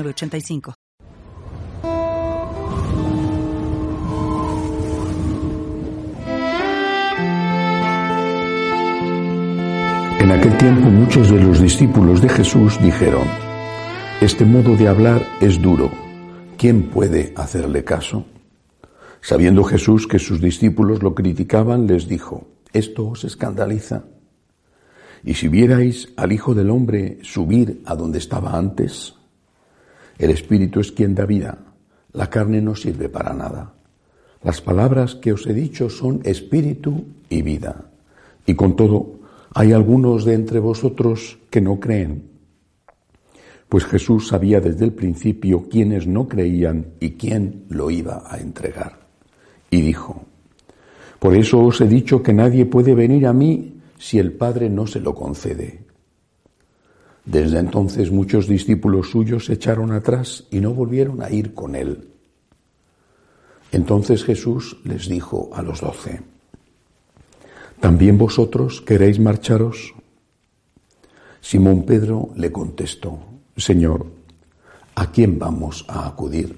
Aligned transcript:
85 0.00 0.74
En 10.18 10.30
aquel 10.30 10.56
tiempo 10.56 10.88
muchos 10.88 11.30
de 11.30 11.40
los 11.40 11.60
discípulos 11.60 12.22
de 12.22 12.28
Jesús 12.28 12.80
dijeron, 12.80 13.24
Este 14.20 14.44
modo 14.44 14.76
de 14.76 14.88
hablar 14.88 15.26
es 15.40 15.60
duro, 15.60 15.90
¿quién 16.56 16.84
puede 16.84 17.34
hacerle 17.36 17.84
caso? 17.84 18.24
Sabiendo 19.20 19.62
Jesús 19.62 20.06
que 20.06 20.18
sus 20.18 20.40
discípulos 20.40 21.02
lo 21.02 21.14
criticaban, 21.14 21.86
les 21.86 22.08
dijo, 22.08 22.46
¿esto 22.72 23.08
os 23.08 23.24
escandaliza? 23.24 24.04
Y 25.24 25.34
si 25.34 25.48
vierais 25.48 26.08
al 26.16 26.32
Hijo 26.32 26.54
del 26.54 26.70
Hombre 26.70 27.18
subir 27.22 27.82
a 27.84 27.94
donde 27.94 28.18
estaba 28.18 28.56
antes, 28.56 29.14
el 30.24 30.30
Espíritu 30.30 30.80
es 30.80 30.92
quien 30.92 31.14
da 31.14 31.26
vida, 31.26 31.58
la 32.12 32.28
carne 32.28 32.60
no 32.60 32.74
sirve 32.74 33.08
para 33.08 33.32
nada. 33.32 33.74
Las 34.42 34.60
palabras 34.60 35.14
que 35.14 35.32
os 35.32 35.46
he 35.46 35.54
dicho 35.54 35.88
son 35.88 36.20
espíritu 36.24 37.06
y 37.28 37.42
vida. 37.42 37.90
Y 38.44 38.54
con 38.54 38.76
todo, 38.76 39.20
hay 39.54 39.72
algunos 39.72 40.24
de 40.24 40.34
entre 40.34 40.58
vosotros 40.58 41.38
que 41.48 41.60
no 41.60 41.78
creen. 41.78 42.30
Pues 43.68 43.84
Jesús 43.86 44.28
sabía 44.28 44.60
desde 44.60 44.84
el 44.84 44.92
principio 44.92 45.68
quiénes 45.70 46.06
no 46.06 46.28
creían 46.28 46.88
y 47.00 47.12
quién 47.12 47.64
lo 47.68 47.90
iba 47.90 48.24
a 48.26 48.38
entregar. 48.38 48.98
Y 49.70 49.80
dijo, 49.80 50.24
Por 51.18 51.34
eso 51.34 51.64
os 51.64 51.80
he 51.80 51.86
dicho 51.86 52.22
que 52.22 52.34
nadie 52.34 52.66
puede 52.66 52.94
venir 52.94 53.26
a 53.26 53.32
mí 53.32 53.80
si 53.98 54.18
el 54.18 54.32
Padre 54.32 54.68
no 54.68 54.86
se 54.86 55.00
lo 55.00 55.14
concede. 55.14 55.84
Desde 57.24 57.58
entonces 57.58 58.10
muchos 58.10 58.48
discípulos 58.48 59.10
suyos 59.10 59.46
se 59.46 59.54
echaron 59.54 59.92
atrás 59.92 60.44
y 60.50 60.60
no 60.60 60.74
volvieron 60.74 61.22
a 61.22 61.30
ir 61.30 61.54
con 61.54 61.76
él. 61.76 62.08
Entonces 63.70 64.24
Jesús 64.24 64.76
les 64.84 65.08
dijo 65.08 65.50
a 65.54 65.62
los 65.62 65.80
doce, 65.80 66.20
¿también 67.80 68.18
vosotros 68.18 68.80
queréis 68.82 69.18
marcharos? 69.18 69.94
Simón 71.40 71.84
Pedro 71.84 72.30
le 72.36 72.52
contestó, 72.52 73.18
Señor, 73.56 74.06
¿a 74.94 75.10
quién 75.10 75.38
vamos 75.38 75.84
a 75.88 76.06
acudir? 76.06 76.56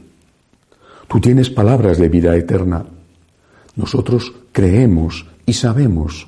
Tú 1.08 1.20
tienes 1.20 1.50
palabras 1.50 1.98
de 1.98 2.08
vida 2.08 2.34
eterna. 2.36 2.84
Nosotros 3.76 4.32
creemos 4.52 5.26
y 5.46 5.52
sabemos 5.52 6.26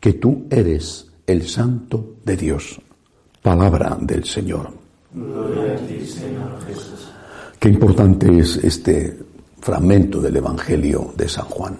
que 0.00 0.14
tú 0.14 0.46
eres 0.50 1.10
el 1.26 1.46
Santo 1.46 2.16
de 2.24 2.36
Dios. 2.36 2.80
Palabra 3.48 3.96
del 3.98 4.24
Señor. 4.26 4.70
Qué 7.58 7.68
importante 7.70 8.38
es 8.38 8.56
este 8.58 9.18
fragmento 9.58 10.20
del 10.20 10.36
Evangelio 10.36 11.14
de 11.16 11.26
San 11.30 11.46
Juan. 11.46 11.78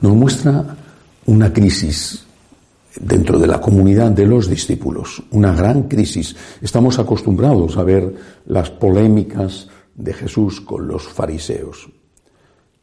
Nos 0.00 0.14
muestra 0.14 0.76
una 1.26 1.52
crisis 1.52 2.24
dentro 3.00 3.36
de 3.40 3.48
la 3.48 3.60
comunidad 3.60 4.12
de 4.12 4.26
los 4.26 4.48
discípulos, 4.48 5.24
una 5.32 5.52
gran 5.52 5.88
crisis. 5.88 6.36
Estamos 6.62 7.00
acostumbrados 7.00 7.76
a 7.76 7.82
ver 7.82 8.14
las 8.46 8.70
polémicas 8.70 9.66
de 9.96 10.14
Jesús 10.14 10.60
con 10.60 10.86
los 10.86 11.02
fariseos. 11.02 11.88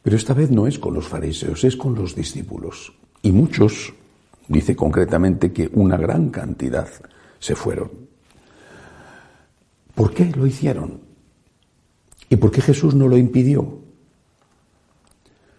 Pero 0.02 0.14
esta 0.14 0.34
vez 0.34 0.50
no 0.50 0.66
es 0.66 0.78
con 0.78 0.92
los 0.92 1.08
fariseos, 1.08 1.64
es 1.64 1.74
con 1.74 1.94
los 1.94 2.14
discípulos. 2.14 2.92
Y 3.22 3.32
muchos 3.32 3.94
Dice 4.48 4.76
concretamente 4.76 5.52
que 5.52 5.70
una 5.72 5.96
gran 5.96 6.28
cantidad 6.28 6.88
se 7.44 7.54
fueron. 7.54 7.90
¿Por 9.94 10.14
qué 10.14 10.32
lo 10.34 10.46
hicieron? 10.46 11.02
¿Y 12.30 12.36
por 12.36 12.50
qué 12.50 12.62
Jesús 12.62 12.94
no 12.94 13.06
lo 13.06 13.18
impidió? 13.18 13.80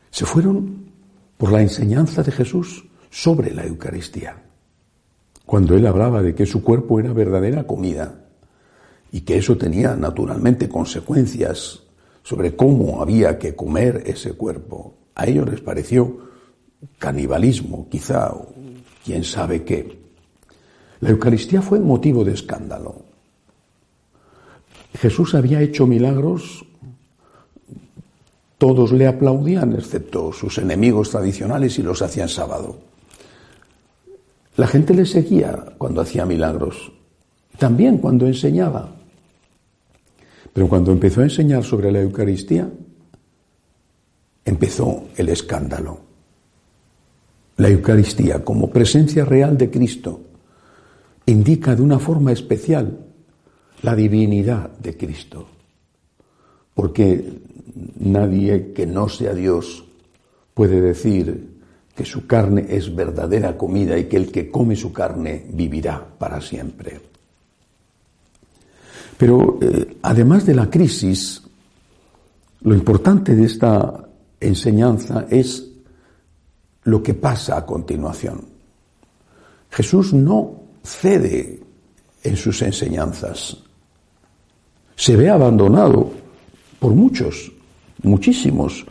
Se 0.09 0.25
fueron 0.25 0.85
por 1.37 1.51
la 1.51 1.61
enseñanza 1.61 2.23
de 2.23 2.31
Jesús 2.31 2.85
sobre 3.11 3.53
la 3.53 3.65
Eucaristía. 3.65 4.41
Cuando 5.45 5.75
él 5.75 5.85
hablaba 5.85 6.23
de 6.23 6.33
que 6.33 6.47
su 6.47 6.63
cuerpo 6.63 6.99
era 6.99 7.13
verdadera 7.13 7.67
comida 7.67 8.29
y 9.11 9.21
que 9.21 9.37
eso 9.37 9.55
tenía 9.55 9.95
naturalmente 9.95 10.67
consecuencias 10.67 11.83
sobre 12.23 12.55
cómo 12.55 12.99
había 12.99 13.37
que 13.37 13.55
comer 13.55 14.01
ese 14.07 14.33
cuerpo, 14.33 14.95
a 15.13 15.27
ellos 15.27 15.47
les 15.47 15.61
pareció 15.61 16.17
canibalismo, 16.97 17.87
quizá 17.91 18.33
quién 19.03 19.23
sabe 19.23 19.63
qué. 19.63 20.04
La 21.05 21.11
Eucaristía 21.11 21.61
fue 21.61 21.79
motivo 21.79 22.23
de 22.23 22.33
escándalo. 22.33 22.95
Jesús 24.97 25.35
había 25.35 25.61
hecho 25.61 25.85
milagros, 25.85 26.65
todos 28.57 28.91
le 28.91 29.05
aplaudían, 29.05 29.73
excepto 29.73 30.33
sus 30.33 30.57
enemigos 30.57 31.11
tradicionales 31.11 31.77
y 31.77 31.83
los 31.83 32.01
hacían 32.01 32.27
sábado. 32.27 32.79
La 34.57 34.65
gente 34.65 34.95
le 34.95 35.05
seguía 35.05 35.75
cuando 35.77 36.01
hacía 36.01 36.25
milagros, 36.25 36.91
también 37.59 37.99
cuando 37.99 38.25
enseñaba. 38.25 38.89
Pero 40.53 40.67
cuando 40.67 40.91
empezó 40.91 41.21
a 41.21 41.25
enseñar 41.25 41.63
sobre 41.63 41.91
la 41.91 42.01
Eucaristía, 42.01 42.67
empezó 44.43 45.03
el 45.17 45.29
escándalo 45.29 45.99
la 47.57 47.69
Eucaristía 47.69 48.43
como 48.43 48.69
presencia 48.71 49.23
real 49.23 49.55
de 49.57 49.69
Cristo 49.69 50.34
indica 51.25 51.75
de 51.75 51.81
una 51.81 51.99
forma 51.99 52.31
especial 52.31 53.05
la 53.81 53.95
divinidad 53.95 54.69
de 54.77 54.95
Cristo. 54.97 55.47
Porque 56.73 57.41
nadie 57.99 58.73
que 58.73 58.85
no 58.85 59.09
sea 59.09 59.33
Dios 59.33 59.85
puede 60.53 60.81
decir 60.81 61.55
que 61.95 62.05
su 62.05 62.27
carne 62.27 62.65
es 62.69 62.93
verdadera 62.93 63.57
comida 63.57 63.97
y 63.97 64.05
que 64.05 64.17
el 64.17 64.31
que 64.31 64.51
come 64.51 64.75
su 64.75 64.91
carne 64.91 65.45
vivirá 65.49 66.05
para 66.17 66.41
siempre. 66.41 66.99
Pero 69.17 69.59
eh, 69.61 69.97
además 70.01 70.45
de 70.45 70.55
la 70.55 70.69
crisis, 70.69 71.41
lo 72.61 72.73
importante 72.73 73.35
de 73.35 73.45
esta 73.45 74.05
enseñanza 74.39 75.25
es 75.29 75.65
lo 76.83 77.01
que 77.01 77.13
pasa 77.13 77.57
a 77.57 77.65
continuación. 77.65 78.41
Jesús 79.71 80.13
no 80.13 80.64
cede 80.85 81.59
en 82.23 82.37
sus 82.37 82.61
enseñanzas. 82.61 83.57
Se 84.95 85.15
ve 85.15 85.29
abandonado 85.29 86.11
por 86.79 86.93
muchos, 86.93 87.51
muchísimos. 88.03 88.85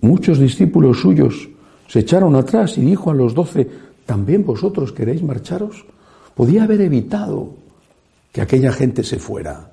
Muchos 0.00 0.38
discípulos 0.38 1.00
suyos 1.00 1.48
se 1.88 2.00
echaron 2.00 2.36
atrás 2.36 2.76
y 2.76 2.82
dijo 2.82 3.10
a 3.10 3.14
los 3.14 3.34
doce, 3.34 3.68
¿también 4.04 4.44
vosotros 4.44 4.92
queréis 4.92 5.22
marcharos? 5.22 5.84
Podía 6.34 6.64
haber 6.64 6.82
evitado 6.82 7.54
que 8.30 8.42
aquella 8.42 8.72
gente 8.72 9.02
se 9.02 9.18
fuera. 9.18 9.72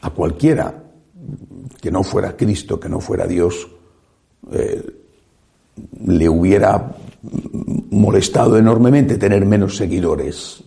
A 0.00 0.10
cualquiera 0.10 0.84
que 1.80 1.90
no 1.90 2.02
fuera 2.02 2.36
Cristo, 2.36 2.78
que 2.78 2.88
no 2.88 3.00
fuera 3.00 3.26
Dios, 3.26 3.68
eh, 4.52 4.82
le 6.06 6.28
hubiera 6.28 6.94
molestado 7.90 8.56
enormemente 8.56 9.18
tener 9.18 9.44
menos 9.44 9.76
seguidores, 9.76 10.62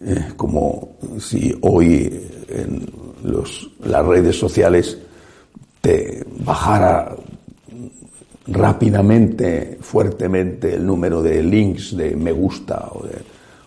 eh, 0.00 0.32
como 0.36 0.96
si 1.18 1.54
hoy 1.62 2.28
en 2.48 2.86
las 3.84 4.04
redes 4.04 4.38
sociales 4.38 4.98
te 5.80 6.24
bajara 6.44 7.14
rápidamente, 8.46 9.78
fuertemente 9.80 10.74
el 10.74 10.86
número 10.86 11.22
de 11.22 11.42
links, 11.42 11.96
de 11.96 12.16
me 12.16 12.32
gusta 12.32 12.88
o 12.92 13.04
de, 13.04 13.18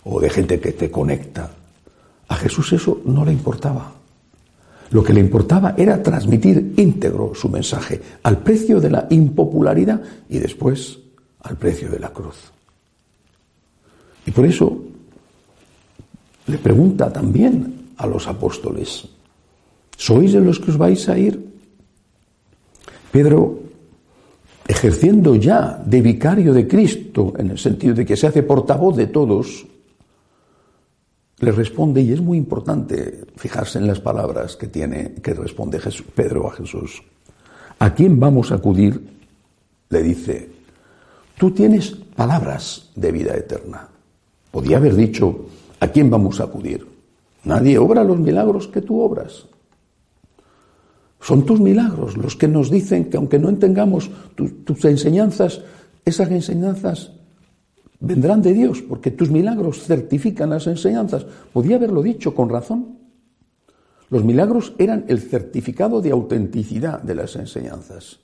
o 0.06 0.20
de 0.20 0.30
gente 0.30 0.60
que 0.60 0.74
te 0.74 0.92
conecta. 0.92 1.50
A 2.28 2.36
Jesús 2.36 2.74
eso 2.74 3.02
no 3.06 3.24
le 3.24 3.32
importaba. 3.32 3.94
Lo 4.92 5.04
que 5.04 5.14
le 5.14 5.20
importaba 5.20 5.74
era 5.78 6.04
transmitir 6.04 6.74
íntegro 6.78 7.34
su 7.34 7.50
mensaje 7.50 8.00
al 8.24 8.40
precio 8.40 8.80
de 8.80 8.92
la 8.92 9.08
impopularidad 9.10 10.02
y 10.30 10.40
después 10.40 11.00
al 11.44 11.58
precio 11.58 11.90
de 11.90 12.00
la 12.00 12.10
cruz. 12.10 12.52
Y 14.26 14.32
por 14.32 14.46
eso 14.46 14.82
le 16.48 16.58
pregunta 16.58 17.12
también 17.12 17.92
a 17.98 18.08
los 18.08 18.28
apóstoles, 18.28 19.08
¿sois 19.98 20.34
de 20.34 20.42
los 20.42 20.60
que 20.60 20.72
os 20.72 20.78
vais 20.78 21.08
a 21.08 21.18
ir? 21.18 21.40
Pedro, 23.12 23.60
ejerciendo 24.68 25.36
ya 25.36 25.82
de 25.86 26.02
vicario 26.02 26.54
de 26.54 26.68
Cristo, 26.68 27.34
en 27.38 27.52
el 27.52 27.60
sentido 27.60 27.94
de 27.94 28.06
que 28.06 28.18
se 28.18 28.28
hace 28.28 28.44
portavoz 28.44 28.96
de 28.98 29.08
todos, 29.08 29.68
le 31.40 31.52
responde, 31.52 32.02
y 32.02 32.14
es 32.14 32.22
muy 32.22 32.38
importante 32.38 33.26
fijarse 33.36 33.78
en 33.78 33.88
las 33.88 34.00
palabras 34.00 34.56
que 34.56 34.68
tiene, 34.68 35.16
que 35.22 35.34
responde 35.34 35.80
Pedro 36.16 36.48
a 36.48 36.52
Jesús. 36.52 37.04
¿A 37.80 37.94
quién 37.94 38.20
vamos 38.20 38.52
a 38.52 38.56
acudir? 38.56 39.00
Le 39.90 40.02
dice, 40.02 40.50
tú 41.38 41.52
tienes 41.52 41.92
palabras 41.92 42.92
de 42.96 43.12
vida 43.12 43.36
eterna. 43.36 43.88
Podía 44.52 44.78
haber 44.78 44.96
dicho, 44.96 45.46
¿a 45.80 45.88
quién 45.88 46.10
vamos 46.10 46.40
a 46.40 46.46
acudir? 46.46 46.88
Nadie 47.46 47.78
obra 47.78 48.04
los 48.04 48.20
milagros 48.20 48.68
que 48.68 48.82
tú 48.82 49.00
obras. 49.02 49.46
Son 51.20 51.46
tus 51.46 51.60
milagros 51.60 52.18
los 52.18 52.36
que 52.36 52.48
nos 52.48 52.70
dicen 52.70 53.10
que 53.10 53.18
aunque 53.18 53.40
no 53.40 53.50
entendamos 53.50 54.10
tus 54.36 54.86
enseñanzas, 54.86 55.62
esas 56.06 56.30
enseñanzas 56.32 57.12
vendrán 58.00 58.42
de 58.42 58.54
Dios, 58.54 58.82
porque 58.82 59.12
tus 59.12 59.32
milagros 59.32 59.84
certifican 59.84 60.50
las 60.50 60.68
enseñanzas. 60.68 61.26
Podía 61.54 61.78
haberlo 61.78 62.04
dicho 62.04 62.36
con 62.36 62.50
razón. 62.50 63.00
Los 64.10 64.26
milagros 64.26 64.74
eran 64.78 65.06
el 65.08 65.20
certificado 65.22 66.02
de 66.02 66.12
autenticidad 66.12 67.02
de 67.02 67.16
las 67.16 67.36
enseñanzas. 67.38 68.20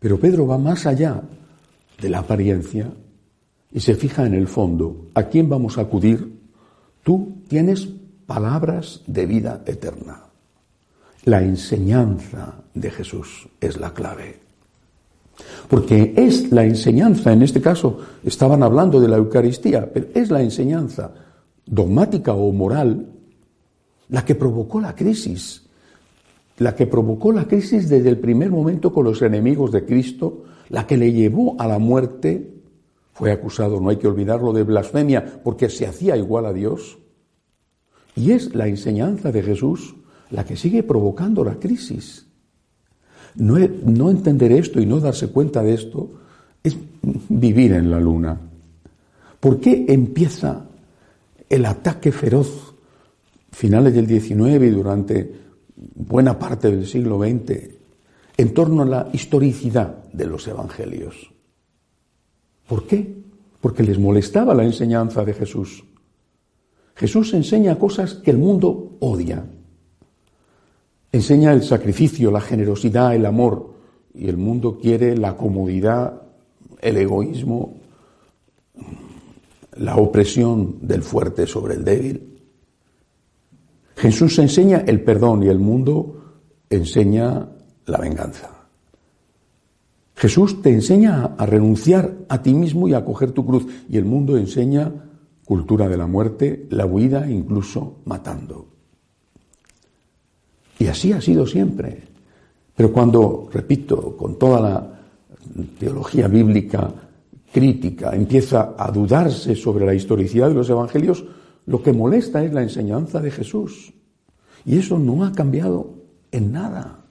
Pero 0.00 0.18
Pedro 0.18 0.46
va 0.46 0.58
más 0.58 0.86
allá 0.86 1.22
de 2.00 2.08
la 2.08 2.20
apariencia 2.20 2.90
y 3.72 3.80
se 3.80 3.94
fija 3.94 4.26
en 4.26 4.34
el 4.34 4.48
fondo. 4.48 5.08
¿A 5.14 5.24
quién 5.24 5.48
vamos 5.48 5.78
a 5.78 5.82
acudir? 5.82 6.38
Tú 7.02 7.38
tienes 7.48 7.88
palabras 8.26 9.02
de 9.06 9.26
vida 9.26 9.62
eterna. 9.66 10.24
La 11.24 11.42
enseñanza 11.42 12.54
de 12.74 12.90
Jesús 12.90 13.48
es 13.60 13.78
la 13.78 13.92
clave. 13.92 14.40
Porque 15.68 16.14
es 16.16 16.50
la 16.50 16.64
enseñanza, 16.64 17.32
en 17.32 17.42
este 17.42 17.60
caso 17.60 17.98
estaban 18.24 18.62
hablando 18.62 19.00
de 19.00 19.08
la 19.08 19.16
Eucaristía, 19.16 19.90
pero 19.92 20.08
es 20.14 20.30
la 20.30 20.42
enseñanza 20.42 21.12
dogmática 21.66 22.32
o 22.32 22.52
moral 22.52 23.06
la 24.08 24.24
que 24.24 24.34
provocó 24.34 24.80
la 24.80 24.94
crisis, 24.94 25.62
la 26.58 26.74
que 26.74 26.86
provocó 26.86 27.32
la 27.32 27.46
crisis 27.46 27.88
desde 27.88 28.08
el 28.08 28.18
primer 28.18 28.50
momento 28.50 28.92
con 28.92 29.04
los 29.04 29.22
enemigos 29.22 29.70
de 29.70 29.84
Cristo, 29.84 30.44
la 30.68 30.86
que 30.86 30.96
le 30.96 31.12
llevó 31.12 31.56
a 31.58 31.66
la 31.66 31.78
muerte, 31.78 32.54
fue 33.12 33.32
acusado, 33.32 33.80
no 33.80 33.90
hay 33.90 33.96
que 33.96 34.06
olvidarlo, 34.06 34.52
de 34.52 34.62
blasfemia, 34.62 35.40
porque 35.42 35.68
se 35.68 35.86
hacía 35.86 36.16
igual 36.16 36.46
a 36.46 36.52
Dios. 36.52 36.98
Y 38.14 38.32
es 38.32 38.54
la 38.54 38.68
enseñanza 38.68 39.32
de 39.32 39.42
Jesús 39.42 39.96
la 40.30 40.44
que 40.44 40.56
sigue 40.56 40.82
provocando 40.82 41.42
la 41.42 41.58
crisis. 41.58 42.26
No, 43.34 44.10
entender 44.10 44.52
esto 44.52 44.80
y 44.80 44.86
no 44.86 45.00
darse 45.00 45.28
cuenta 45.28 45.62
de 45.62 45.74
esto 45.74 46.10
es 46.62 46.76
vivir 47.28 47.72
en 47.72 47.90
la 47.90 48.00
luna. 48.00 48.38
¿Por 49.40 49.60
qué 49.60 49.86
empieza 49.88 50.66
el 51.48 51.64
ataque 51.64 52.12
feroz 52.12 52.74
finales 53.52 53.94
del 53.94 54.06
XIX 54.06 54.62
y 54.62 54.70
durante 54.70 55.34
buena 55.76 56.38
parte 56.38 56.70
del 56.70 56.86
siglo 56.86 57.18
XX 57.18 57.77
en 58.38 58.54
torno 58.54 58.82
a 58.82 58.86
la 58.86 59.08
historicidad 59.12 60.04
de 60.12 60.24
los 60.24 60.46
evangelios? 60.46 61.30
¿Por 62.68 62.86
qué? 62.86 63.18
Porque 63.60 63.82
les 63.82 63.98
molestaba 63.98 64.54
la 64.54 64.64
enseñanza 64.64 65.24
de 65.24 65.34
Jesús. 65.34 65.84
Jesús 66.94 67.34
enseña 67.34 67.78
cosas 67.78 68.14
que 68.14 68.30
el 68.30 68.38
mundo 68.38 68.96
odia. 69.00 69.44
Enseña 71.10 71.52
el 71.52 71.62
sacrificio, 71.62 72.30
la 72.30 72.40
generosidad, 72.40 73.14
el 73.14 73.26
amor, 73.26 73.74
y 74.14 74.28
el 74.28 74.36
mundo 74.36 74.78
quiere 74.78 75.16
la 75.16 75.36
comodidad, 75.36 76.22
el 76.80 76.96
egoísmo, 76.96 77.76
la 79.76 79.96
opresión 79.96 80.78
del 80.82 81.02
fuerte 81.02 81.46
sobre 81.46 81.74
el 81.74 81.84
débil. 81.84 82.38
Jesús 83.96 84.38
enseña 84.38 84.84
el 84.86 85.02
perdón 85.02 85.42
y 85.42 85.48
el 85.48 85.58
mundo 85.58 86.44
enseña 86.70 87.48
la 87.88 87.98
venganza. 87.98 88.50
Jesús 90.14 90.62
te 90.62 90.70
enseña 90.70 91.34
a 91.38 91.46
renunciar 91.46 92.12
a 92.28 92.42
ti 92.42 92.52
mismo 92.52 92.88
y 92.88 92.94
a 92.94 93.04
coger 93.04 93.32
tu 93.32 93.46
cruz 93.46 93.66
y 93.88 93.96
el 93.96 94.04
mundo 94.04 94.36
enseña 94.36 94.92
cultura 95.44 95.88
de 95.88 95.96
la 95.96 96.06
muerte, 96.06 96.66
la 96.70 96.86
huida 96.86 97.30
incluso 97.30 98.00
matando. 98.04 98.66
Y 100.78 100.86
así 100.86 101.12
ha 101.12 101.20
sido 101.20 101.46
siempre. 101.46 102.02
Pero 102.76 102.92
cuando, 102.92 103.48
repito, 103.52 104.16
con 104.16 104.38
toda 104.38 104.60
la 104.60 105.00
teología 105.78 106.28
bíblica 106.28 106.92
crítica 107.52 108.14
empieza 108.14 108.74
a 108.76 108.90
dudarse 108.90 109.54
sobre 109.56 109.86
la 109.86 109.94
historicidad 109.94 110.48
de 110.48 110.54
los 110.54 110.68
evangelios, 110.68 111.24
lo 111.66 111.82
que 111.82 111.92
molesta 111.92 112.44
es 112.44 112.52
la 112.52 112.62
enseñanza 112.62 113.20
de 113.20 113.30
Jesús. 113.30 113.92
Y 114.64 114.78
eso 114.78 114.98
no 114.98 115.24
ha 115.24 115.32
cambiado 115.32 115.94
en 116.30 116.52
nada. 116.52 117.04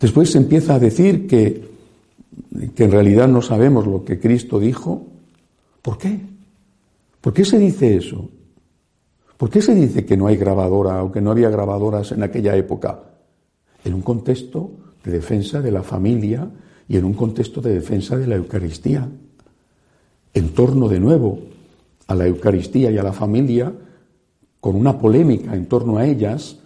Después 0.00 0.30
se 0.30 0.38
empieza 0.38 0.74
a 0.74 0.78
decir 0.78 1.26
que, 1.26 1.68
que 2.74 2.84
en 2.84 2.90
realidad 2.90 3.28
no 3.28 3.42
sabemos 3.42 3.86
lo 3.86 4.04
que 4.04 4.20
Cristo 4.20 4.58
dijo. 4.58 5.06
¿Por 5.82 5.98
qué? 5.98 6.20
¿Por 7.20 7.32
qué 7.32 7.44
se 7.44 7.58
dice 7.58 7.96
eso? 7.96 8.28
¿Por 9.36 9.50
qué 9.50 9.60
se 9.60 9.74
dice 9.74 10.04
que 10.06 10.16
no 10.16 10.26
hay 10.26 10.36
grabadora 10.36 11.02
o 11.02 11.12
que 11.12 11.20
no 11.20 11.30
había 11.30 11.50
grabadoras 11.50 12.12
en 12.12 12.22
aquella 12.22 12.56
época? 12.56 13.00
En 13.84 13.94
un 13.94 14.02
contexto 14.02 14.70
de 15.04 15.12
defensa 15.12 15.60
de 15.60 15.70
la 15.70 15.82
familia 15.82 16.48
y 16.88 16.96
en 16.96 17.04
un 17.04 17.14
contexto 17.14 17.60
de 17.60 17.74
defensa 17.74 18.16
de 18.16 18.26
la 18.26 18.36
Eucaristía. 18.36 19.08
En 20.34 20.48
torno 20.50 20.88
de 20.88 21.00
nuevo 21.00 21.40
a 22.06 22.14
la 22.14 22.26
Eucaristía 22.26 22.90
y 22.90 22.98
a 22.98 23.02
la 23.02 23.12
familia, 23.12 23.72
con 24.60 24.76
una 24.76 24.98
polémica 24.98 25.54
en 25.54 25.66
torno 25.66 25.98
a 25.98 26.06
ellas, 26.06 26.58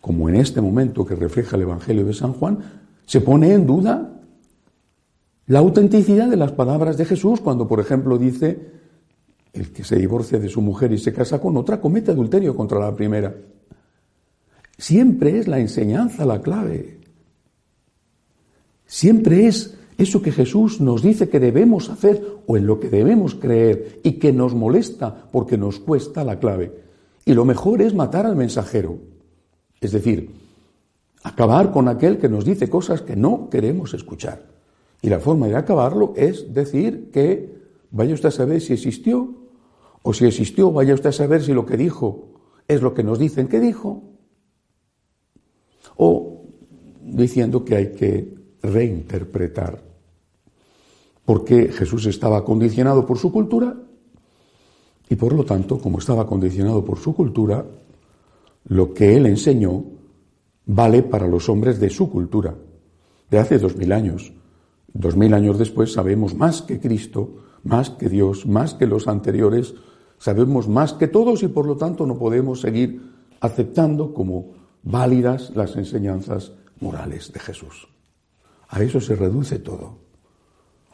como 0.00 0.28
en 0.28 0.36
este 0.36 0.60
momento 0.60 1.04
que 1.04 1.14
refleja 1.14 1.56
el 1.56 1.62
Evangelio 1.62 2.04
de 2.04 2.14
San 2.14 2.32
Juan, 2.32 2.58
se 3.08 3.22
pone 3.22 3.54
en 3.54 3.66
duda 3.66 4.20
la 5.46 5.60
autenticidad 5.60 6.28
de 6.28 6.36
las 6.36 6.52
palabras 6.52 6.98
de 6.98 7.06
Jesús 7.06 7.40
cuando, 7.40 7.66
por 7.66 7.80
ejemplo, 7.80 8.18
dice 8.18 8.70
el 9.54 9.72
que 9.72 9.82
se 9.82 9.96
divorcia 9.96 10.38
de 10.38 10.50
su 10.50 10.60
mujer 10.60 10.92
y 10.92 10.98
se 10.98 11.14
casa 11.14 11.40
con 11.40 11.56
otra 11.56 11.80
comete 11.80 12.10
adulterio 12.10 12.54
contra 12.54 12.78
la 12.78 12.94
primera. 12.94 13.34
Siempre 14.76 15.38
es 15.38 15.48
la 15.48 15.58
enseñanza 15.58 16.26
la 16.26 16.42
clave. 16.42 17.00
Siempre 18.84 19.46
es 19.46 19.78
eso 19.96 20.20
que 20.20 20.30
Jesús 20.30 20.78
nos 20.82 21.02
dice 21.02 21.30
que 21.30 21.40
debemos 21.40 21.88
hacer 21.88 22.22
o 22.46 22.58
en 22.58 22.66
lo 22.66 22.78
que 22.78 22.90
debemos 22.90 23.34
creer 23.34 24.00
y 24.04 24.18
que 24.18 24.34
nos 24.34 24.54
molesta 24.54 25.30
porque 25.32 25.56
nos 25.56 25.80
cuesta 25.80 26.24
la 26.24 26.38
clave. 26.38 26.74
Y 27.24 27.32
lo 27.32 27.46
mejor 27.46 27.80
es 27.80 27.94
matar 27.94 28.26
al 28.26 28.36
mensajero. 28.36 28.98
Es 29.80 29.92
decir, 29.92 30.47
acabar 31.22 31.72
con 31.72 31.88
aquel 31.88 32.18
que 32.18 32.28
nos 32.28 32.44
dice 32.44 32.68
cosas 32.68 33.02
que 33.02 33.16
no 33.16 33.48
queremos 33.50 33.94
escuchar. 33.94 34.46
Y 35.02 35.08
la 35.08 35.20
forma 35.20 35.46
de 35.46 35.56
acabarlo 35.56 36.12
es 36.16 36.52
decir 36.52 37.10
que 37.12 37.56
vaya 37.90 38.14
usted 38.14 38.28
a 38.28 38.32
saber 38.32 38.60
si 38.60 38.72
existió 38.72 39.34
o 40.02 40.12
si 40.12 40.26
existió, 40.26 40.72
vaya 40.72 40.94
usted 40.94 41.10
a 41.10 41.12
saber 41.12 41.42
si 41.42 41.52
lo 41.52 41.66
que 41.66 41.76
dijo 41.76 42.28
es 42.66 42.82
lo 42.82 42.94
que 42.94 43.02
nos 43.02 43.18
dicen 43.18 43.48
que 43.48 43.60
dijo, 43.60 44.02
o 45.96 46.42
diciendo 47.02 47.64
que 47.64 47.76
hay 47.76 47.92
que 47.92 48.34
reinterpretar, 48.62 49.82
porque 51.24 51.68
Jesús 51.68 52.06
estaba 52.06 52.44
condicionado 52.44 53.06
por 53.06 53.18
su 53.18 53.32
cultura 53.32 53.76
y 55.08 55.16
por 55.16 55.32
lo 55.32 55.44
tanto, 55.44 55.78
como 55.78 55.98
estaba 55.98 56.26
condicionado 56.26 56.84
por 56.84 56.98
su 56.98 57.14
cultura, 57.14 57.64
lo 58.66 58.92
que 58.92 59.16
él 59.16 59.26
enseñó 59.26 59.84
vale 60.68 61.02
para 61.02 61.26
los 61.26 61.48
hombres 61.48 61.80
de 61.80 61.90
su 61.90 62.10
cultura, 62.10 62.54
de 63.30 63.38
hace 63.38 63.58
dos 63.58 63.74
mil 63.76 63.90
años. 63.90 64.32
Dos 64.92 65.16
mil 65.16 65.34
años 65.34 65.58
después 65.58 65.92
sabemos 65.92 66.34
más 66.34 66.62
que 66.62 66.78
Cristo, 66.78 67.36
más 67.64 67.90
que 67.90 68.08
Dios, 68.08 68.46
más 68.46 68.74
que 68.74 68.86
los 68.86 69.08
anteriores, 69.08 69.74
sabemos 70.18 70.68
más 70.68 70.92
que 70.92 71.08
todos 71.08 71.42
y 71.42 71.48
por 71.48 71.66
lo 71.66 71.76
tanto 71.76 72.06
no 72.06 72.18
podemos 72.18 72.60
seguir 72.60 73.02
aceptando 73.40 74.12
como 74.12 74.52
válidas 74.82 75.52
las 75.56 75.74
enseñanzas 75.76 76.52
morales 76.80 77.32
de 77.32 77.40
Jesús. 77.40 77.88
A 78.68 78.82
eso 78.82 79.00
se 79.00 79.16
reduce 79.16 79.58
todo, 79.58 79.98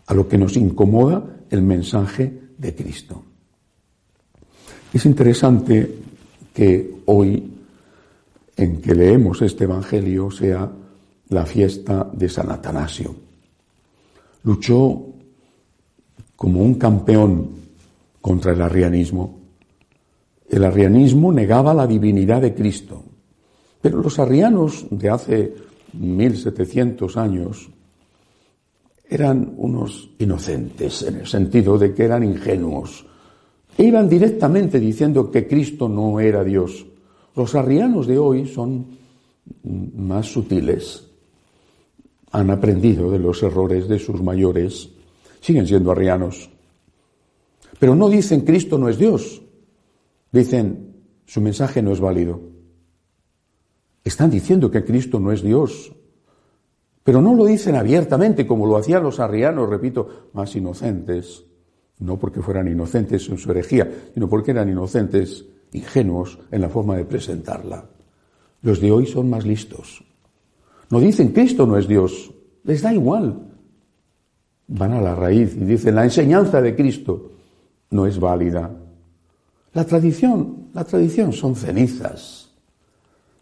a 0.07 0.15
lo 0.15 0.29
que 0.29 0.39
nos 0.39 0.57
incomoda 0.57 1.45
el 1.51 1.63
mensaje 1.63 2.43
de 2.57 2.75
Cristo. 2.75 3.25
Es 4.93 5.05
interesante 5.07 5.99
que 6.53 7.03
hoy, 7.07 7.54
en 8.57 8.81
que 8.81 8.95
leemos 8.95 9.43
este 9.43 9.65
Evangelio, 9.65 10.31
sea 10.31 10.71
la 11.29 11.47
fiesta 11.47 12.09
de 12.13 12.29
San 12.29 12.51
Atanasio. 12.51 13.15
Luchó 14.45 15.07
como 16.37 16.63
un 16.63 16.75
campeón 16.75 17.51
contra 18.21 18.53
el 18.53 18.63
arrianismo. 18.63 19.41
El 20.49 20.65
arrianismo 20.65 21.33
negaba 21.33 21.75
la 21.75 21.87
divinidad 21.87 22.43
de 22.43 22.55
Cristo. 22.55 23.03
Pero 23.81 24.01
los 24.01 24.19
arrianos 24.19 24.87
de 24.91 25.11
hace 25.11 25.55
1700 25.93 27.17
años 27.17 27.71
eran 29.09 29.55
unos 29.59 30.11
inocentes 30.19 31.03
en 31.03 31.17
el 31.17 31.27
sentido 31.27 31.79
de 31.79 31.95
que 31.95 32.05
eran 32.05 32.25
ingenuos. 32.25 33.07
E 33.77 33.85
iban 33.85 34.09
directamente 34.09 34.81
diciendo 34.81 35.31
que 35.31 35.47
Cristo 35.47 35.89
no 35.89 36.21
era 36.21 36.45
Dios. 36.45 36.87
Los 37.35 37.55
arrianos 37.55 38.07
de 38.07 38.19
hoy 38.19 38.47
son 38.47 38.87
más 39.65 40.27
sutiles. 40.27 41.09
Han 42.33 42.51
aprendido 42.51 43.11
de 43.11 43.19
los 43.19 43.43
errores 43.43 43.89
de 43.89 43.99
sus 43.99 44.23
mayores. 44.23 44.91
Siguen 45.41 45.67
siendo 45.67 45.91
arrianos. 45.91 46.51
Pero 47.79 47.95
no 47.95 48.09
dicen 48.09 48.43
Cristo 48.43 48.79
no 48.79 48.89
es 48.89 48.99
Dios. 48.99 49.43
Dicen 50.33 50.95
su 51.27 51.41
mensaje 51.41 51.83
no 51.83 51.93
es 51.93 52.01
válido. 52.01 52.41
Están 54.05 54.31
diciendo 54.31 54.71
que 54.71 54.85
Cristo 54.85 55.19
no 55.19 55.33
es 55.33 55.43
Dios. 55.43 55.93
Pero 57.03 57.21
no 57.21 57.35
lo 57.35 57.45
dicen 57.45 57.75
abiertamente 57.75 58.47
como 58.47 58.67
lo 58.67 58.77
hacían 58.77 59.03
los 59.03 59.21
arrianos, 59.21 59.69
repito, 59.69 60.29
más 60.33 60.55
inocentes. 60.57 61.45
No 61.99 62.19
porque 62.19 62.41
fueran 62.41 62.69
inocentes 62.69 63.29
en 63.29 63.39
su 63.39 63.51
herejía, 63.51 63.91
sino 64.13 64.29
porque 64.29 64.51
eran 64.51 64.69
inocentes, 64.69 65.45
ingenuos 65.75 66.39
en 66.51 66.63
la 66.63 66.71
forma 66.71 66.97
de 66.97 67.05
presentarla. 67.05 67.85
Los 68.63 68.81
de 68.81 68.91
hoy 68.91 69.07
son 69.07 69.29
más 69.29 69.45
listos. 69.45 70.03
No 70.91 71.01
dicen 71.01 71.33
Cristo 71.33 71.67
no 71.67 71.77
es 71.77 71.87
Dios, 71.87 72.33
les 72.63 72.81
da 72.81 72.95
igual. 72.95 73.51
Van 74.69 74.93
a 74.93 75.03
la 75.03 75.15
raíz 75.15 75.55
y 75.55 75.65
dicen 75.65 75.95
la 75.95 76.05
enseñanza 76.05 76.63
de 76.63 76.75
Cristo 76.75 77.33
no 77.91 78.07
es 78.07 78.19
válida. 78.19 78.71
La 79.75 79.85
tradición, 79.85 80.69
la 80.73 80.85
tradición 80.85 81.33
son 81.33 81.57
cenizas. 81.57 82.51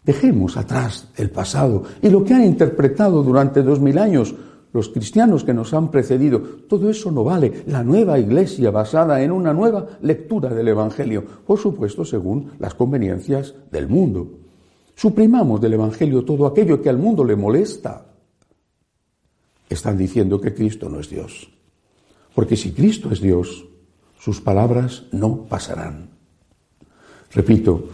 Dejemos 0.02 0.56
atrás 0.56 1.08
el 1.16 1.30
pasado 1.30 1.84
y 2.00 2.08
lo 2.08 2.24
que 2.24 2.34
han 2.34 2.44
interpretado 2.44 3.22
durante 3.22 3.62
dos 3.62 3.78
mil 3.78 3.98
años 3.98 4.34
los 4.72 4.88
cristianos 4.88 5.44
que 5.44 5.54
nos 5.54 5.74
han 5.74 5.90
precedido. 5.90 6.40
Todo 6.68 6.88
eso 6.88 7.10
no 7.10 7.24
vale. 7.24 7.64
La 7.66 7.82
nueva 7.82 8.18
iglesia 8.18 8.70
basada 8.70 9.22
en 9.22 9.30
una 9.30 9.52
nueva 9.52 9.86
lectura 10.00 10.48
del 10.50 10.68
Evangelio, 10.68 11.24
por 11.46 11.58
supuesto, 11.58 12.04
según 12.04 12.52
las 12.58 12.74
conveniencias 12.74 13.54
del 13.70 13.88
mundo. 13.88 14.30
Suprimamos 14.94 15.60
del 15.60 15.74
Evangelio 15.74 16.24
todo 16.24 16.46
aquello 16.46 16.80
que 16.80 16.88
al 16.88 16.98
mundo 16.98 17.24
le 17.24 17.36
molesta. 17.36 18.06
Están 19.68 19.96
diciendo 19.96 20.40
que 20.40 20.54
Cristo 20.54 20.88
no 20.88 21.00
es 21.00 21.08
Dios. 21.08 21.50
Porque 22.34 22.56
si 22.56 22.72
Cristo 22.72 23.10
es 23.10 23.20
Dios, 23.20 23.66
sus 24.18 24.40
palabras 24.40 25.04
no 25.12 25.44
pasarán. 25.44 26.10
Repito, 27.32 27.88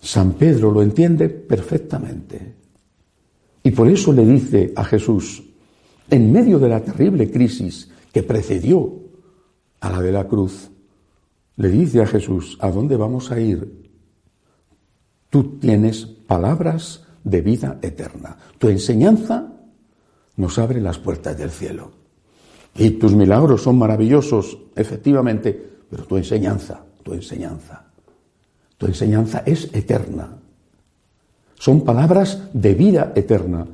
San 0.00 0.32
Pedro 0.32 0.70
lo 0.70 0.82
entiende 0.82 1.28
perfectamente. 1.28 2.54
Y 3.62 3.70
por 3.70 3.88
eso 3.88 4.12
le 4.12 4.24
dice 4.24 4.72
a 4.76 4.84
Jesús, 4.84 5.42
en 6.10 6.32
medio 6.32 6.58
de 6.58 6.68
la 6.68 6.80
terrible 6.80 7.30
crisis 7.30 7.90
que 8.12 8.22
precedió 8.22 9.00
a 9.80 9.90
la 9.90 10.00
de 10.00 10.12
la 10.12 10.28
cruz, 10.28 10.70
le 11.56 11.68
dice 11.68 12.02
a 12.02 12.06
Jesús, 12.06 12.56
¿a 12.60 12.70
dónde 12.70 12.96
vamos 12.96 13.30
a 13.30 13.38
ir? 13.38 13.90
Tú 15.30 15.58
tienes 15.58 16.06
palabras 16.06 17.04
de 17.22 17.40
vida 17.40 17.78
eterna. 17.82 18.36
Tu 18.58 18.68
enseñanza 18.68 19.52
nos 20.36 20.58
abre 20.58 20.80
las 20.80 20.98
puertas 20.98 21.36
del 21.36 21.50
cielo. 21.50 21.92
Y 22.76 22.90
tus 22.90 23.14
milagros 23.14 23.62
son 23.62 23.78
maravillosos, 23.78 24.58
efectivamente, 24.74 25.52
pero 25.88 26.04
tu 26.04 26.16
enseñanza, 26.16 26.84
tu 27.02 27.14
enseñanza, 27.14 27.84
tu 28.76 28.86
enseñanza 28.86 29.42
es 29.46 29.72
eterna. 29.72 30.38
Son 31.54 31.82
palabras 31.82 32.48
de 32.52 32.74
vida 32.74 33.12
eterna. 33.14 33.66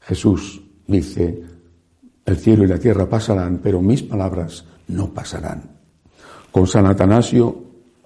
Jesús 0.00 0.62
dice, 0.90 1.42
el 2.24 2.36
cielo 2.36 2.64
y 2.64 2.68
la 2.68 2.78
tierra 2.78 3.08
pasarán, 3.08 3.60
pero 3.62 3.80
mis 3.80 4.02
palabras 4.02 4.64
no 4.88 5.12
pasarán. 5.14 5.62
Con 6.50 6.66
San 6.66 6.86
Atanasio, 6.86 7.62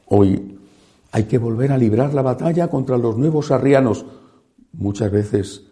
hoy 0.07 0.59
hay 1.11 1.25
que 1.25 1.39
volver 1.39 1.73
a 1.73 1.79
librar 1.79 2.13
la 2.15 2.23
batalla 2.23 2.69
contra 2.69 2.99
los 2.99 3.17
nuevos 3.17 3.51
arrianos, 3.51 4.05
muchas 4.73 5.11
veces 5.11 5.63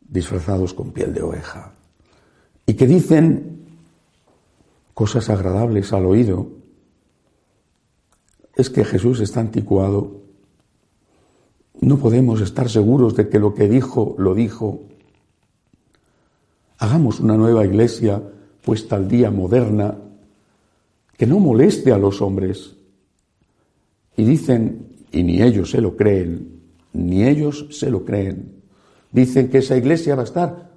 disfrazados 0.00 0.74
con 0.74 0.92
piel 0.92 1.14
de 1.14 1.22
oveja, 1.22 1.72
y 2.66 2.74
que 2.74 2.86
dicen 2.86 3.66
cosas 4.94 5.30
agradables 5.30 5.92
al 5.92 6.04
oído. 6.04 6.48
Es 8.54 8.68
que 8.68 8.84
Jesús 8.84 9.20
está 9.20 9.40
anticuado. 9.40 10.20
No 11.80 11.96
podemos 11.96 12.40
estar 12.40 12.68
seguros 12.68 13.16
de 13.16 13.28
que 13.28 13.38
lo 13.38 13.54
que 13.54 13.68
dijo, 13.68 14.14
lo 14.18 14.34
dijo. 14.34 14.82
Hagamos 16.80 17.20
una 17.20 17.36
nueva 17.36 17.66
iglesia 17.66 18.22
puesta 18.64 18.96
al 18.96 19.06
día 19.06 19.30
moderna, 19.30 19.98
que 21.14 21.26
no 21.26 21.38
moleste 21.38 21.92
a 21.92 21.98
los 21.98 22.22
hombres. 22.22 22.74
Y 24.16 24.24
dicen, 24.24 24.86
y 25.12 25.22
ni 25.22 25.42
ellos 25.42 25.70
se 25.70 25.82
lo 25.82 25.94
creen, 25.94 26.62
ni 26.94 27.24
ellos 27.24 27.66
se 27.70 27.90
lo 27.90 28.02
creen, 28.06 28.62
dicen 29.12 29.50
que 29.50 29.58
esa 29.58 29.76
iglesia 29.76 30.14
va 30.14 30.22
a 30.22 30.24
estar 30.24 30.70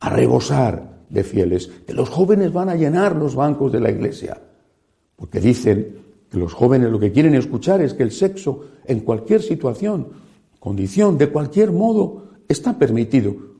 a 0.00 0.10
rebosar 0.10 0.98
de 1.08 1.24
fieles, 1.24 1.68
que 1.86 1.94
los 1.94 2.10
jóvenes 2.10 2.52
van 2.52 2.68
a 2.68 2.76
llenar 2.76 3.16
los 3.16 3.34
bancos 3.34 3.72
de 3.72 3.80
la 3.80 3.90
iglesia, 3.90 4.38
porque 5.16 5.40
dicen 5.40 5.96
que 6.30 6.36
los 6.36 6.52
jóvenes 6.52 6.90
lo 6.90 7.00
que 7.00 7.12
quieren 7.12 7.34
escuchar 7.34 7.80
es 7.80 7.94
que 7.94 8.02
el 8.02 8.12
sexo 8.12 8.66
en 8.84 9.00
cualquier 9.00 9.40
situación, 9.40 10.08
condición, 10.60 11.16
de 11.16 11.30
cualquier 11.30 11.72
modo, 11.72 12.32
está 12.48 12.78
permitido. 12.78 13.55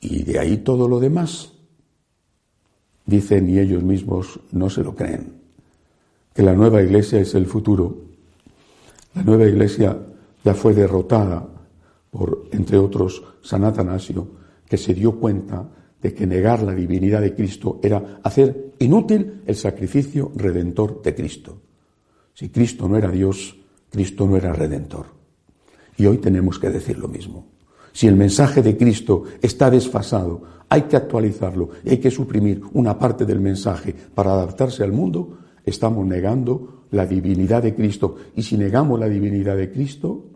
Y 0.00 0.22
de 0.22 0.38
ahí 0.38 0.58
todo 0.58 0.88
lo 0.88 1.00
demás. 1.00 1.52
Dicen 3.06 3.48
y 3.48 3.58
ellos 3.58 3.82
mismos 3.82 4.40
no 4.52 4.68
se 4.68 4.82
lo 4.82 4.94
creen, 4.94 5.32
que 6.34 6.42
la 6.42 6.52
nueva 6.52 6.82
iglesia 6.82 7.20
es 7.20 7.34
el 7.34 7.46
futuro. 7.46 7.96
La 9.14 9.22
nueva 9.22 9.46
iglesia 9.46 9.98
ya 10.44 10.54
fue 10.54 10.74
derrotada 10.74 11.48
por, 12.10 12.48
entre 12.52 12.76
otros, 12.78 13.22
San 13.42 13.64
Atanasio, 13.64 14.28
que 14.68 14.76
se 14.76 14.92
dio 14.92 15.18
cuenta 15.18 15.68
de 16.00 16.14
que 16.14 16.26
negar 16.26 16.62
la 16.62 16.74
divinidad 16.74 17.22
de 17.22 17.34
Cristo 17.34 17.80
era 17.82 18.20
hacer 18.22 18.74
inútil 18.78 19.42
el 19.46 19.56
sacrificio 19.56 20.30
redentor 20.36 21.02
de 21.02 21.14
Cristo. 21.14 21.60
Si 22.34 22.50
Cristo 22.50 22.88
no 22.88 22.96
era 22.96 23.10
Dios, 23.10 23.56
Cristo 23.90 24.26
no 24.26 24.36
era 24.36 24.52
redentor. 24.52 25.06
Y 25.96 26.06
hoy 26.06 26.18
tenemos 26.18 26.58
que 26.58 26.70
decir 26.70 26.98
lo 26.98 27.08
mismo. 27.08 27.57
Si 27.98 28.06
el 28.06 28.14
mensaje 28.14 28.62
de 28.62 28.76
Cristo 28.76 29.24
está 29.42 29.68
desfasado, 29.72 30.40
hay 30.68 30.82
que 30.82 30.94
actualizarlo 30.94 31.70
y 31.82 31.90
hay 31.90 31.98
que 31.98 32.12
suprimir 32.12 32.62
una 32.74 32.96
parte 32.96 33.24
del 33.26 33.40
mensaje 33.40 33.92
para 34.14 34.34
adaptarse 34.34 34.84
al 34.84 34.92
mundo, 34.92 35.38
estamos 35.66 36.06
negando 36.06 36.84
la 36.92 37.04
divinidad 37.06 37.60
de 37.60 37.74
Cristo. 37.74 38.14
Y 38.36 38.44
si 38.44 38.56
negamos 38.56 39.00
la 39.00 39.08
divinidad 39.08 39.56
de 39.56 39.72
Cristo, 39.72 40.26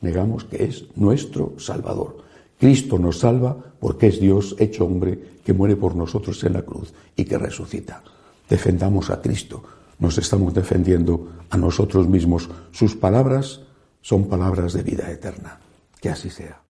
negamos 0.00 0.44
que 0.44 0.64
es 0.64 0.86
nuestro 0.96 1.52
Salvador. 1.58 2.16
Cristo 2.58 2.98
nos 2.98 3.18
salva 3.18 3.58
porque 3.78 4.06
es 4.06 4.18
Dios 4.18 4.56
hecho 4.58 4.86
hombre 4.86 5.36
que 5.44 5.52
muere 5.52 5.76
por 5.76 5.94
nosotros 5.94 6.42
en 6.44 6.54
la 6.54 6.62
cruz 6.62 6.94
y 7.14 7.26
que 7.26 7.36
resucita. 7.36 8.02
Defendamos 8.48 9.10
a 9.10 9.20
Cristo. 9.20 9.62
Nos 9.98 10.16
estamos 10.16 10.54
defendiendo 10.54 11.28
a 11.50 11.58
nosotros 11.58 12.08
mismos. 12.08 12.48
Sus 12.70 12.96
palabras 12.96 13.60
son 14.00 14.30
palabras 14.30 14.72
de 14.72 14.82
vida 14.82 15.12
eterna. 15.12 15.60
Que 16.00 16.08
así 16.08 16.30
sea. 16.30 16.62